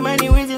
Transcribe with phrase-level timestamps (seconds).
[0.00, 0.49] so many reasons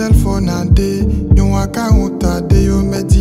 [0.00, 1.04] cell phone a day.
[1.36, 3.12] You walk out a day, you made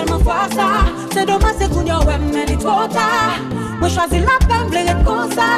[0.00, 0.68] selman fwa sa
[1.14, 3.06] Se doman se koun yo wè men li twota
[3.80, 5.48] Mwen chwazi la pen ble ret kon sa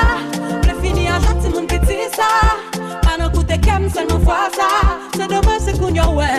[0.62, 2.28] Ble fini a janti moun piti sa
[3.04, 4.70] Panan koute kem selman fwa sa
[5.16, 6.32] Se doman se koun yo wè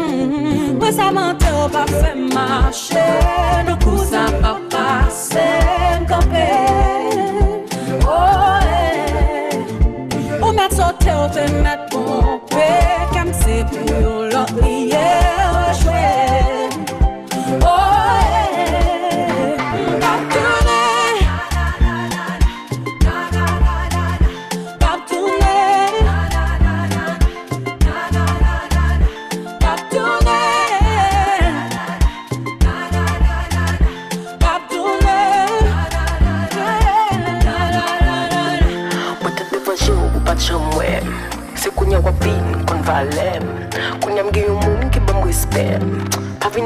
[0.00, 3.08] Mwen sa mante ou pa fè mache
[3.68, 5.48] Nou kou sa pa pase
[6.04, 6.46] mkampè
[8.04, 12.72] Oh eh Ou met sote ou te met pompe
[13.14, 15.39] Kem se pou yon lot liye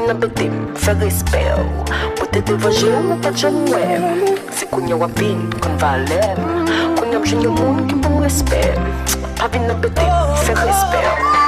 [0.07, 1.63] nan betim, fè respèw
[2.19, 4.05] Pote te vanje ou mwen pat jan wèm
[4.57, 6.43] Se koun yo apin, kon valèm
[6.97, 8.77] Koun yo mjen yo moun ki bon respèw
[9.45, 10.13] Avin nan betim,
[10.45, 11.44] fè respèw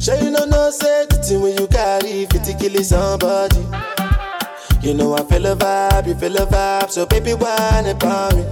[0.00, 3.60] So you know no safety when you carry 50 kill somebody.
[4.82, 8.44] You know I feel a vibe, you feel a vibe, so baby whine about me.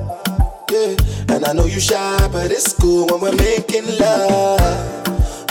[0.70, 0.94] Yeah,
[1.38, 4.60] and I know you shy, but it's cool when we're making love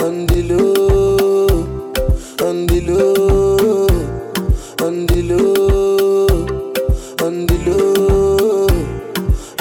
[0.02, 1.46] on the low,
[2.46, 3.86] on the low,
[4.86, 6.26] on the low,
[7.26, 8.66] on the low,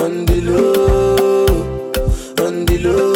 [0.03, 1.45] on the low,
[2.45, 3.07] on the low.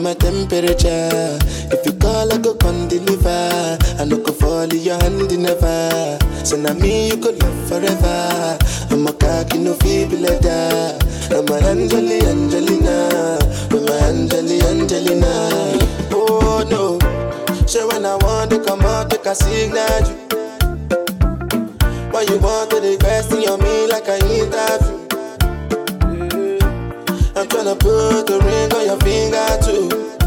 [0.00, 1.38] my temperature.
[1.70, 3.79] If you call, I go come deliver.
[4.00, 6.18] I no go fall in your hand never.
[6.42, 8.56] So now me you could love forever.
[8.90, 10.96] I'm a cocky no feeble letter.
[11.28, 13.38] I'm a Angeli Angelina.
[13.70, 15.76] I'm a Angeli Angelina.
[16.12, 16.98] Oh no.
[17.66, 20.04] So when I want to come out, take a signal.
[22.10, 24.80] Why you want to question on me like I that?
[27.36, 30.19] I'm tryna put the ring on your finger too.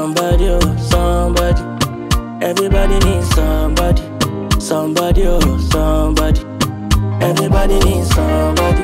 [0.00, 1.60] Somebody, oh, somebody.
[2.42, 4.02] Everybody needs somebody,
[4.58, 6.40] somebody, oh, somebody.
[7.20, 8.82] Everybody needs somebody,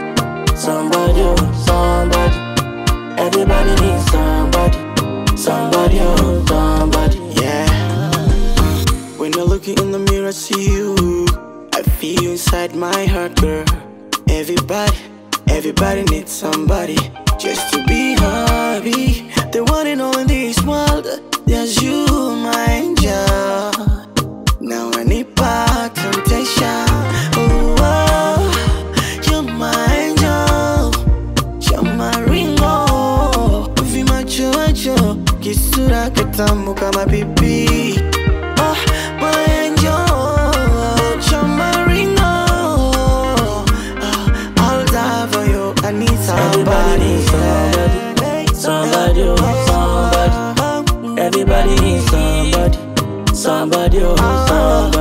[0.54, 1.37] somebody, oh,
[1.68, 2.37] somebody.
[3.16, 4.78] Everybody needs somebody,
[5.38, 7.18] somebody, oh, somebody.
[7.40, 7.66] Yeah.
[9.16, 11.26] When I look in the mirror, I see you.
[11.73, 13.64] I feel you inside my heart, girl.
[14.28, 14.99] Everybody,
[15.49, 16.99] everybody needs somebody
[17.38, 19.25] just to be happy.
[19.52, 21.06] The one and all in this world,
[21.46, 23.72] there's you, my angel.
[24.60, 26.86] Now I need back temptation.
[27.36, 28.42] Oh,
[29.28, 30.92] you're my angel.
[31.60, 32.26] You're my
[35.46, 37.75] kisura kitamu kama pipi.
[54.48, 54.95] Oh,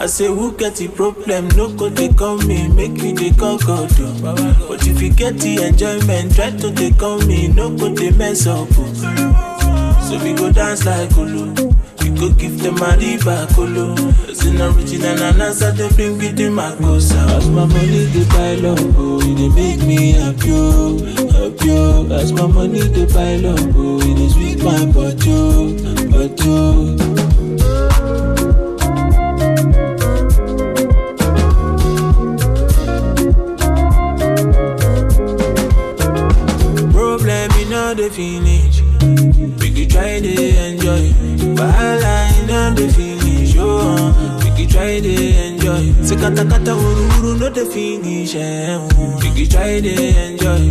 [0.00, 3.58] I say who get the problem, no go they come me, make you they call
[3.58, 3.90] God.
[4.22, 8.46] But if you get the enjoyment, try to they come me, no go they mess
[8.46, 8.66] up.
[8.72, 9.98] oh.
[10.08, 11.52] So we go dance like Ulu,
[12.00, 13.94] we go give them a riba Kolo.
[14.26, 17.20] It's an original and answer they bring with the Makosa.
[17.36, 20.96] As my money they buy love, oh, it make me happy, oh,
[21.28, 21.70] happy.
[21.72, 22.08] oh.
[22.10, 25.76] As my money they buy love, oh, it is sweet my butt, oh,
[37.90, 38.82] In the finish.
[39.58, 40.32] We could try to
[40.64, 41.10] enjoy.
[41.58, 43.56] Wahala in all the finish.
[43.58, 45.90] Oh, uh, we could try to enjoy.
[46.04, 48.36] Say kata kata uru uru no the finish.
[48.36, 49.18] Eh, oh.
[49.22, 50.70] We could try to enjoy.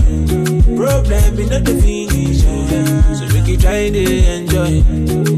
[0.79, 2.39] Problem in all the finish.
[2.45, 4.03] Eh, so we could try to
[4.35, 4.79] enjoy.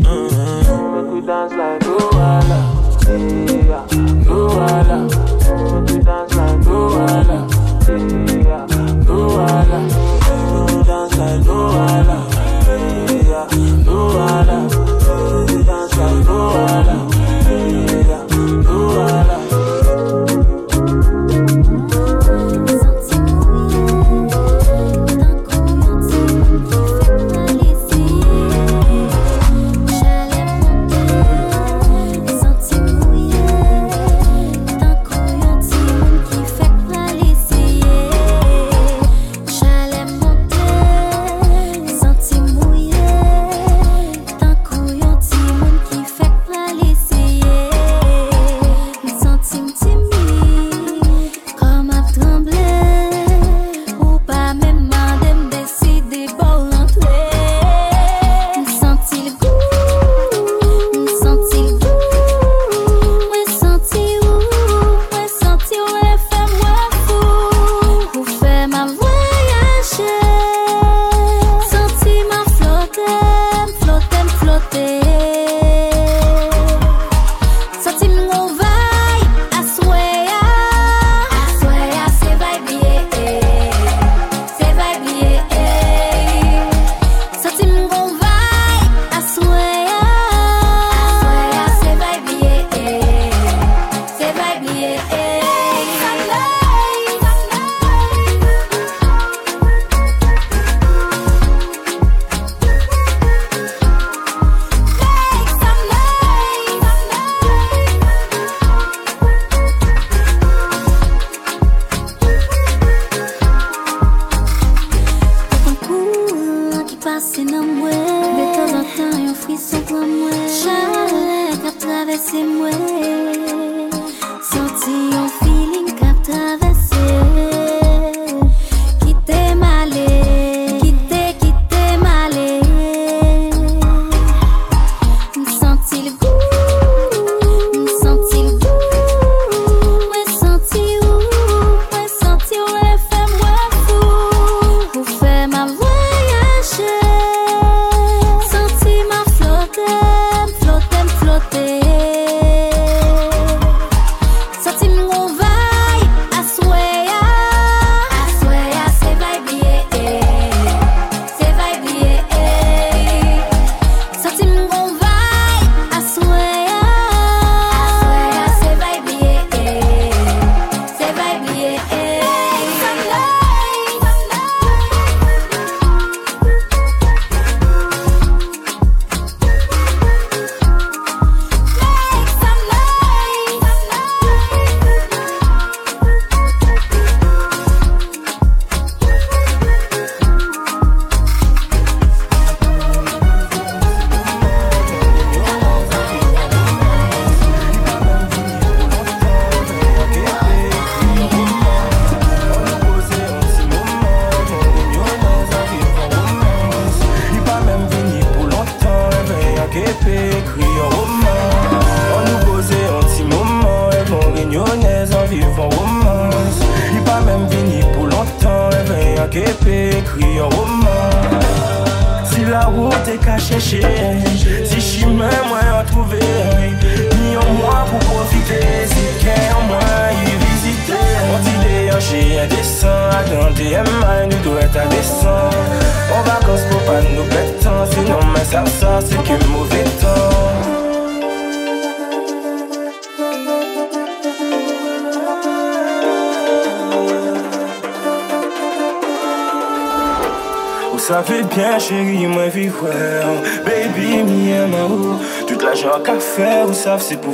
[0.05, 1.01] Uh-huh.
[1.01, 2.61] Make we dance like Luala,
[3.09, 3.87] yeah,
[4.29, 4.99] Luala.
[5.09, 6.10] Make we dance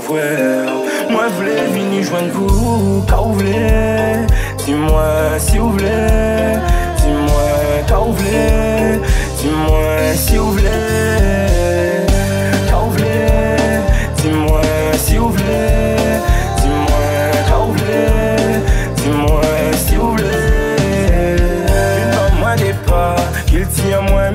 [0.10, 4.26] Moi, je voulais venir joindre vous, car vous voulez.
[4.66, 6.56] Dis-moi si vous voulez.
[6.98, 7.50] Dis-moi,
[7.88, 9.02] car vous voulez.
[9.38, 11.57] Dis-moi si vous voulez.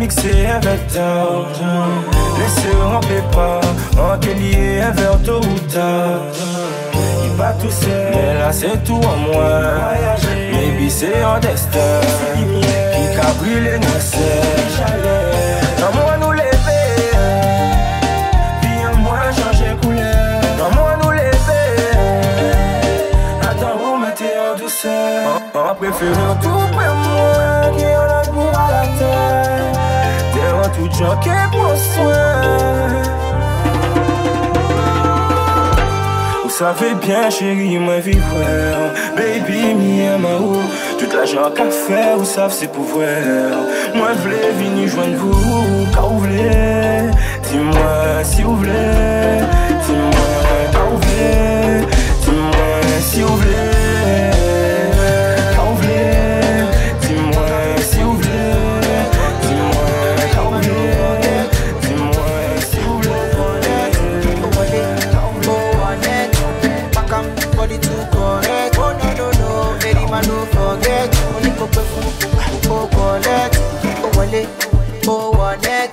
[0.03, 1.47] Mixé avec toi
[2.39, 3.61] Laissez remplir pas
[3.97, 6.23] En lié vers tôt ou tard.
[7.25, 9.61] Il pas tout seul Mais là c'est tout en moi.
[10.53, 12.01] Maybe c'est un destin
[12.93, 14.01] Qui a brûlé nos
[15.81, 16.89] Dans moi nous lever
[18.61, 20.41] Puis en moi changer couleur.
[20.59, 21.71] Dans moi nous lever
[23.49, 25.41] Attends vous mettez en douceur.
[25.55, 27.52] On préfère tout près moi
[30.85, 32.89] Bonjour et bonsoir
[36.43, 39.75] Vous savez bien chérie, moi je baby, vous voir Bébé
[40.99, 43.01] toute la joie qu'on fait vous savez c'est pour vous
[43.95, 47.11] Moi je vini venir joindre vous, car vous voulez.
[47.45, 49.39] Dis-moi s'il vous plaît
[49.87, 51.87] Dis-moi car vous voulez.
[52.25, 53.72] Dis-moi s'il vous plaît
[73.13, 73.57] collect,
[74.05, 74.47] oh wale,
[75.07, 75.93] oh wallet.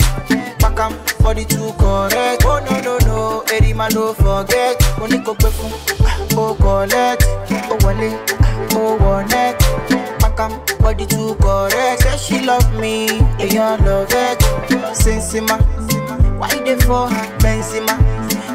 [0.59, 2.43] Back am, body too correct.
[2.45, 4.81] Oh no no no, very man no forget.
[4.99, 5.51] Only go for,
[6.37, 8.15] oh collect, oh wale,
[8.73, 9.59] oh wallet.
[10.19, 12.03] Back am, body too correct.
[12.03, 14.39] Say she love me, and you love it.
[14.95, 15.59] Sensima,
[16.39, 17.95] why they for her, Benzema?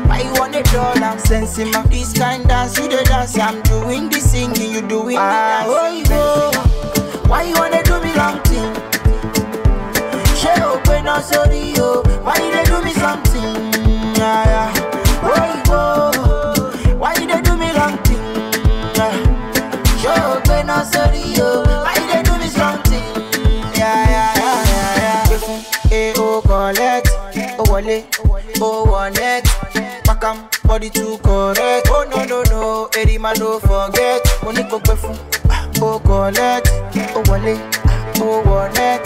[0.09, 1.89] Why you want a dollar, Sensima?
[1.91, 6.09] This kind dance, you the dance, I'm doing the singing, you doing the ah, dance.
[6.11, 6.75] Oh, you.
[7.27, 7.84] Why you do me
[8.17, 8.75] wrong thing?
[10.37, 12.03] She open up, sorry, yo.
[12.23, 13.73] Why they do me something?
[14.17, 14.73] Yeah, yeah.
[15.23, 16.99] Oh, you go.
[16.99, 18.23] Why they do me wrong thing?
[19.99, 21.63] She open up, sorry, yo.
[21.65, 23.03] Why they do me something?
[23.77, 25.91] Yeah, yeah, yeah, yeah, yeah.
[25.93, 27.09] Eh, oh, collect.
[27.59, 28.05] Oh, wale.
[28.61, 29.45] Oh, wallet.
[30.05, 30.23] Back
[30.65, 31.89] body too correct.
[31.91, 32.89] Oh, no, no, no.
[32.97, 34.23] Every man don't forget.
[34.45, 35.44] Money go for.
[35.81, 36.69] Oh, collect.
[37.15, 37.59] Oh, wale.
[38.21, 39.03] Oh, wallet.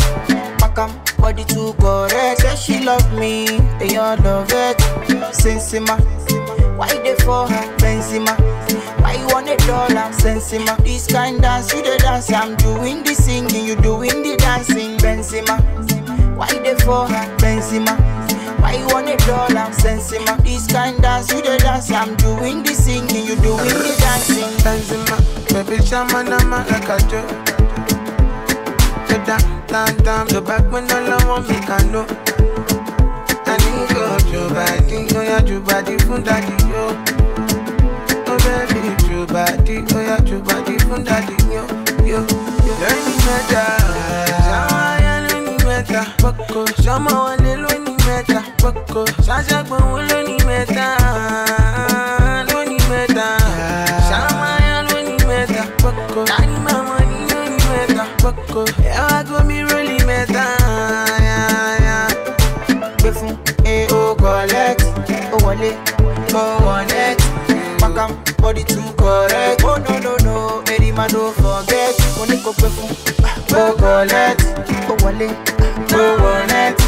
[0.58, 2.40] Back am, body too correct.
[2.40, 3.46] Say she love me.
[3.80, 4.78] And you love it.
[5.32, 5.98] Sensima.
[6.76, 7.76] Why they for her?
[7.78, 8.34] Benzema.
[9.00, 10.10] Why you want a dollar?
[10.12, 10.76] Sensima.
[10.84, 12.30] This kind dance, you the dance.
[12.32, 14.96] I'm doing the singing, you doing the dancing.
[14.98, 15.58] Benzema.
[16.36, 17.36] Why they for her?
[17.38, 17.96] Benzema.
[18.60, 19.70] Why you want a dollar?
[19.72, 20.42] Sensima.
[20.44, 21.90] This kind dance, you the dance.
[21.90, 24.44] I'm doing the singing, you doing the dancing.
[24.62, 27.30] Benzema, baby chama na ma like a joke.
[29.08, 32.06] So down, down, down, the back when all I want me can know.
[33.46, 36.84] I need your job, I think your body from daddy yo.
[38.30, 38.80] Oh baby,
[39.10, 41.64] your body, oh yeah, your body from daddy yo,
[42.04, 42.72] yo, yo.
[42.80, 43.64] Learning meta,
[44.44, 50.77] sama ya learning meta, boko, sama wale learning meta, boko, sasa gbọn learning meta,
[75.18, 75.28] ó wọlé,
[75.92, 76.78] ó wallet.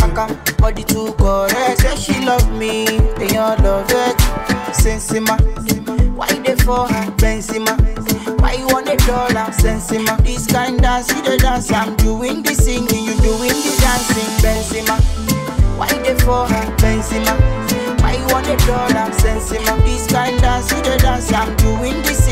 [0.00, 1.80] Back am, body too correct.
[1.80, 2.84] Say she love me,
[3.20, 4.16] èèyàn love it.
[4.72, 5.36] Sensima,
[6.16, 7.10] why they for her?
[7.16, 7.72] Benzema.
[8.40, 9.50] Why you want a dollar?
[9.52, 10.16] Sensima.
[10.24, 11.70] This kind dance, you the dance.
[11.72, 14.30] I'm doing the singing, you doing the dancing.
[14.42, 14.96] Benzema.
[15.78, 16.76] Why they for her?
[16.76, 17.34] Benzema.
[18.02, 19.10] Why you want a dollar?
[19.22, 19.76] Sensima.
[19.84, 21.32] This kind dance, you the dance.
[21.32, 22.27] I'm doing the singing,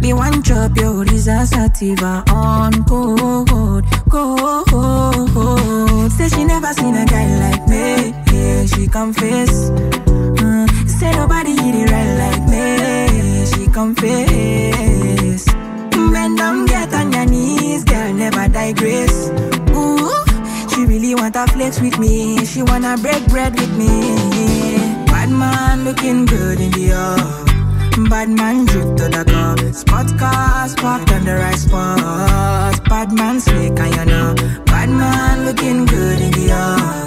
[0.00, 6.12] Me one chop your Risa sativa on cold, cold.
[6.12, 8.14] Say she never seen a guy like me.
[8.32, 9.70] Yeah, she confess.
[10.40, 13.46] Uh, say nobody hit it right like me.
[13.46, 15.44] She confess.
[16.12, 19.30] Bend down, get on your knees, girl, never digress.
[19.70, 20.24] Ooh,
[20.70, 22.44] she really wanna flex with me.
[22.44, 24.76] She wanna break bread with me.
[25.06, 27.45] Bad man looking good in Dior.
[27.96, 29.56] Bad man drip to the car.
[29.72, 32.84] Spot cars parked on the right spot.
[32.90, 34.34] Bad man slick and you know.
[34.66, 37.05] Bad man looking good in Dior.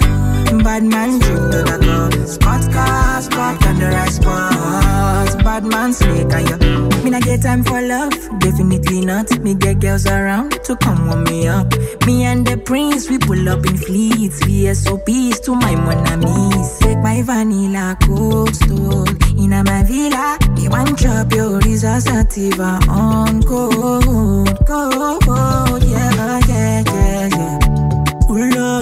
[0.62, 2.26] Bad man drip to the car.
[2.26, 5.42] Spot cars parked on the right spot.
[5.42, 7.02] Bad man slick and you.
[7.02, 9.30] Me not get time for love, definitely not.
[9.40, 11.66] Me get girls around to come warm me up.
[12.06, 14.40] Me and the prince, we pull up in fleets.
[14.40, 16.78] VSOPs to my monamis.
[16.80, 20.38] Take my vanilla cold stone in my villa.
[20.56, 25.82] Me one chop your Risa sativa on cold, cold.
[25.84, 28.30] Yeah, yeah, yeah, yeah.
[28.30, 28.79] Ooh, love.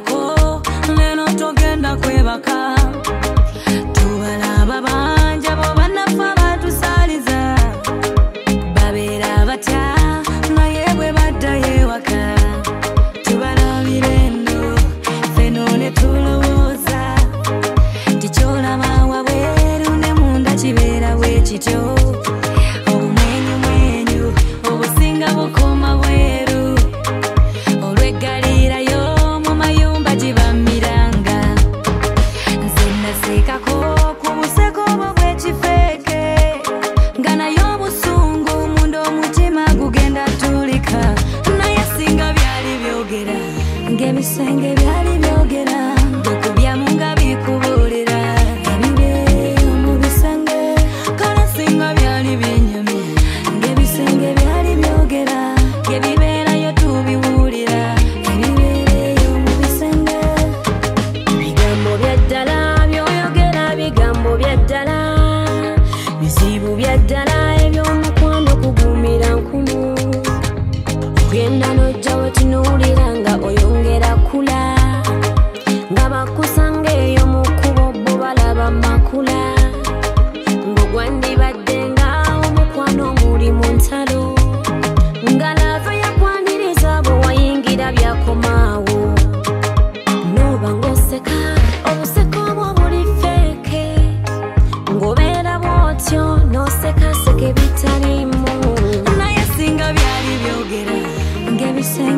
[0.00, 0.25] Kwebaka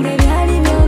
[0.09, 0.88] Maybe I leave you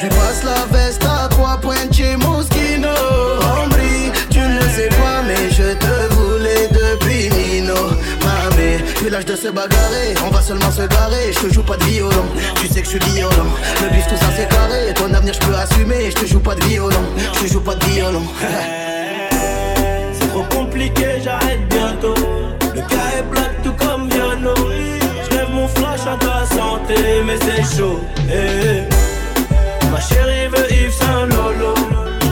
[0.00, 2.88] Je lui passe la veste à trois points chez Moschino.
[2.88, 3.68] En
[4.30, 7.74] tu ne sais pas, mais je te voulais depuis Nino.
[8.24, 11.34] Mamé, puis l'âge de se bagarrer, on va seulement se garer.
[11.34, 12.24] Je te joue pas de violon,
[12.54, 13.52] tu sais que je suis violent.
[13.82, 16.10] Le bif, tout ça c'est carré, ton avenir je peux assumer.
[16.10, 18.22] Je te joue pas de violon, je te joue pas de violon.
[20.18, 22.14] c'est trop compliqué, j'arrête bientôt.
[22.74, 24.54] Le cas est black tout comme Viano.
[25.30, 28.00] Je mon flash à ta santé, mais c'est chaud.
[28.30, 29.09] Eh, eh.
[30.00, 31.74] Chérie veut Yves Saint Lolo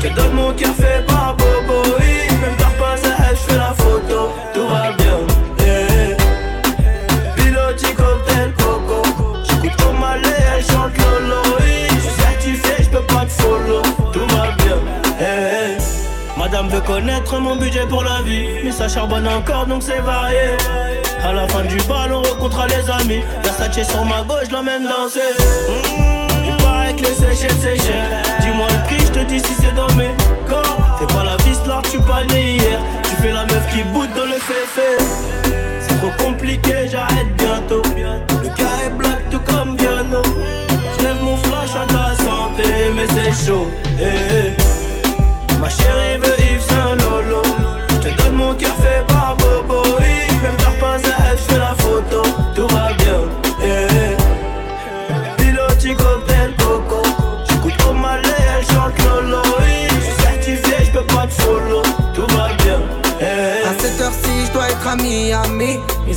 [0.01, 2.35] Qu'elle donne mon café par bobo oui.
[2.41, 5.19] Même tard pas à elle, j'fais la photo Tout va bien
[5.61, 6.09] eh, eh.
[6.83, 7.35] yeah.
[7.37, 9.03] Piloti cocktail coco
[9.45, 11.89] J'écoute comme allez, elle chante Lolo oui.
[11.89, 14.79] J'suis certifié, j'peux pas te follow Tout va bien.
[15.21, 20.01] Eh, Madame veut connaître mon budget pour la vie Mais ça charbonne encore donc c'est
[20.01, 20.57] varié
[21.23, 24.85] À la fin du bal on rencontra les amis La Versace sur ma gauche, l'emmène
[24.85, 25.21] danser.
[25.69, 26.28] Mm
[26.99, 28.05] que les séchelles, c'est cher.
[28.41, 30.11] Dis-moi le prix, je te dis si c'est dans mes
[30.49, 30.79] corps.
[30.99, 32.81] T'es pas la vis, là, tu pas né hier.
[33.05, 34.97] Tu fais la meuf qui boude dans le féfé.
[35.81, 37.83] C'est trop compliqué, j'arrête bientôt.
[37.95, 40.23] Le est black, tout comme piano.
[40.99, 43.69] J'lève mon flash à ta santé, mais c'est chaud.
[44.01, 45.59] eh, eh.
[45.61, 47.43] Ma chérie veut Yves Saint Lolo.
[47.91, 48.75] Je te donne mon cœur
[49.09, 49.18] par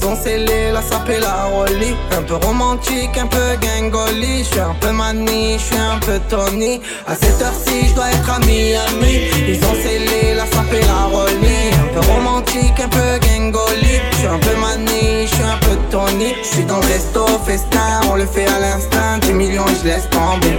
[0.02, 1.96] Ils ont scellé la sape et la rollie.
[2.18, 4.40] Un peu romantique, un peu gangoli.
[4.40, 6.82] Je suis un peu mani, je suis un peu Tony.
[7.06, 9.30] À cette heure-ci, je dois être à Miami.
[9.48, 11.70] Ils ont scellé la sape et la rollie.
[11.84, 14.02] Un peu romantique, un peu gangoli.
[14.12, 16.34] Je suis un peu mani, je suis un peu Tony.
[16.42, 19.20] Je suis dans le resto, festin, on le fait à l'instinct.
[19.22, 20.58] 10 millions, je laisse tomber.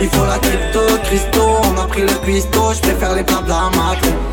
[0.00, 3.48] Il faut la crypto, Christo, on a pris le cuistot, je préfère les plats de
[3.48, 4.31] la matin.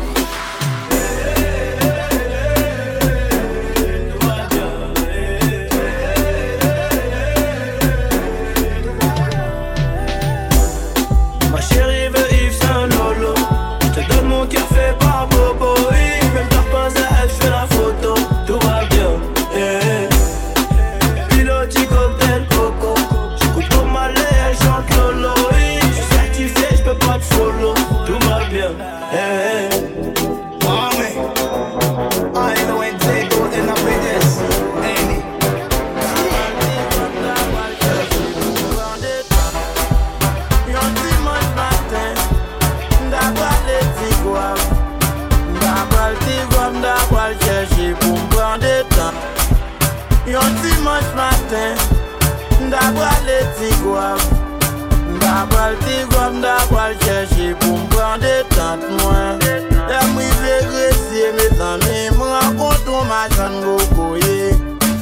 [62.18, 64.52] mwen kontou ma jan gokoye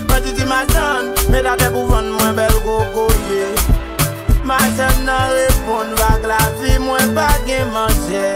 [0.09, 3.53] Mwen titi ma jan, me date pou van mwen bel gokoye
[4.49, 8.33] Ma jan nan repon vak la vi mwen bagye manje.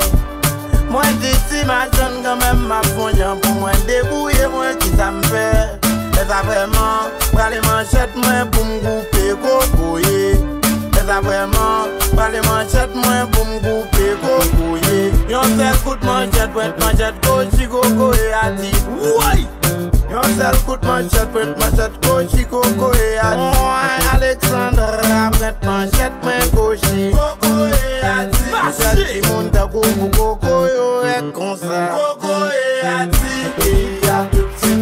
[0.92, 5.48] Mwen titi ma jan kamen ma fonjan pou mwen debouye mwen ki sa mfe.
[6.20, 10.61] E sa vreman, prale man chet mwen pou mgoupe gokoye
[11.06, 17.66] sa vreman Pali manchet mwen pou mkoupe kokoye Yon sel kout manchet wet manchet kochi
[17.66, 19.46] kokoye ati Woy!
[20.12, 23.92] Yon sel kout manchet wet manchet kochi kokoye ati Woy!
[24.14, 31.88] Aleksandr apret manchet mwen kochi Kokoye ati Manchet si moun ta koumou kokoye wet konsa
[31.96, 33.36] Kokoye ati
[33.68, 34.81] E ya tout si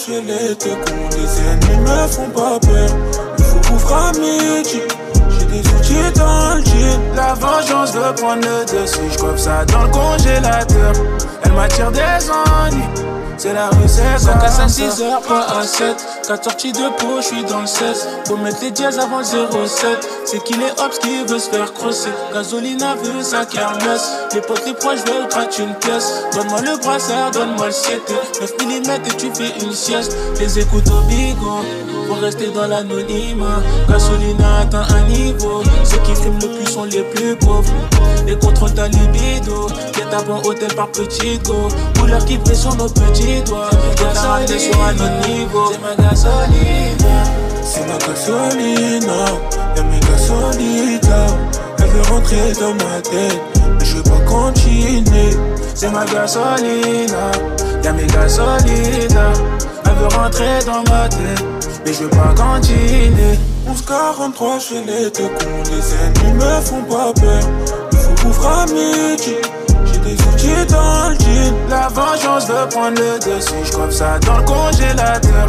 [0.00, 0.54] 1143, je fais les
[1.16, 2.88] les ennemis me font pas peur.
[3.38, 4.80] Il faut couvrir à midi.
[5.30, 7.00] J'ai des outils dans le jean.
[7.14, 9.00] La vengeance veut prendre le dessus.
[9.10, 10.92] Je ça dans le congélateur.
[11.42, 12.84] Elle m'attire des ennuis.
[13.36, 14.38] C'est la rue, c'est ça.
[14.48, 15.96] 5 à 6 heures, pas à 7.
[16.28, 18.08] 4 sorties de peau, je suis dans le 16.
[18.26, 19.40] Faut mettre les dièses avant 07.
[20.30, 22.12] C'est qu'il est hops qui veut se faire crosser.
[22.32, 24.08] Gasolina veut sa kermesse.
[24.32, 26.22] Les potes, les proches veulent gratter une pièce.
[26.32, 28.00] Donne-moi le brassard, donne-moi le 7.
[28.40, 30.16] 9 mm et tu fais une sieste.
[30.38, 31.64] Les écoutes au bigot.
[32.06, 33.60] Pour rester dans l'anonymat.
[33.88, 35.64] Gasolina atteint un niveau.
[35.82, 37.74] Ceux qui fument le plus sont les plus pauvres.
[38.24, 39.66] Les contrôles ta libido.
[39.96, 41.66] Les tapes en hôtel par petit go.
[41.98, 43.70] Couleur qui brille sur nos petits doigts.
[43.96, 45.72] Gasoline sur un autre niveau.
[45.72, 47.39] C'est ma.
[47.72, 49.20] C'est ma gasolina.
[49.76, 51.36] Y'a mes gasolitas.
[51.78, 53.40] Elle veut rentrer dans ma tête.
[53.78, 55.36] Mais je veux pas continuer.
[55.76, 57.30] C'est ma gasolina.
[57.84, 59.34] Y'a mes gasolitas.
[59.84, 61.44] Elle veut rentrer dans ma tête.
[61.86, 63.38] mais je veux pas cantiner.
[63.66, 67.42] 1143 chez les deux cons, les ennemis me font pas peur.
[67.92, 69.36] Il faut ouvrir à midi.
[70.16, 71.54] Dans le jean.
[71.68, 73.54] La vengeance veut prendre le dessus.
[73.64, 75.46] J'coiffe ça dans le congélateur.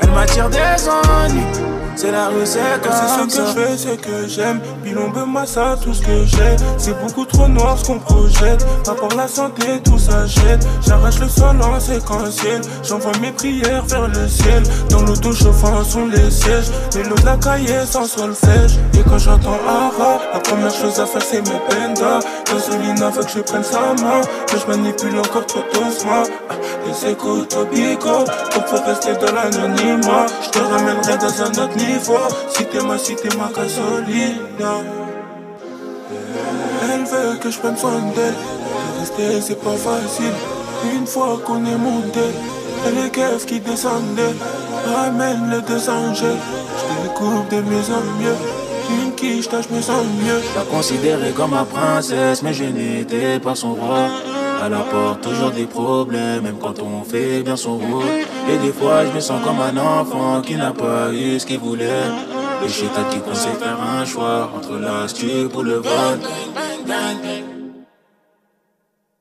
[0.00, 1.73] Elle m'attire des ennuis.
[1.96, 4.60] C'est la rue, c'est comme C'est ce que je fais, c'est que j'aime.
[4.82, 6.56] Bilombe, massa, tout ce que j'ai.
[6.76, 8.66] C'est beaucoup trop noir ce qu'on projette.
[8.84, 10.66] Pas pour la santé, tout s'achète.
[10.84, 12.62] J'arrache le sol en séquentiel.
[12.82, 14.62] J'envoie mes prières vers le ciel.
[14.90, 16.66] Dans l'auto chauffant sont les sièges.
[16.96, 18.78] Les lots de la cahier sans solfège.
[18.94, 22.20] Et quand j'entends un rap, la première chose à faire c'est mes pendas.
[22.46, 24.20] Gasolina veut que je prenne sa main.
[24.52, 26.24] Mais je manipule encore trop doucement.
[26.86, 28.24] Les écoutes au bico.
[28.66, 30.26] Faut rester dans l'anonymat.
[30.42, 31.83] Je te ramènerai dans un autre niveau.
[32.48, 34.74] Si t'es ma, si t'es ma gasolina.
[36.82, 38.34] Elle veut que je prenne soin d'elle.
[38.34, 40.32] De Rester, c'est pas facile.
[40.94, 42.20] Une fois qu'on est monté,
[42.86, 44.34] et les keufs qui descendaient.
[44.86, 46.36] Ramène les deux angels.
[46.78, 48.36] Je découpe de mieux en mieux.
[48.90, 50.40] Une quiche, je me sens mieux.
[50.56, 54.08] La considérée comme ma princesse, mais je n'étais pas son roi.
[54.64, 58.04] Elle apporte toujours des problèmes, même quand on fait bien son rôle.
[58.50, 61.58] Et des fois, je me sens comme un enfant qui n'a pas eu ce qu'il
[61.58, 62.08] voulait.
[62.64, 66.18] Et je dit qu'on sait faire un choix entre l'astuce pour le vol.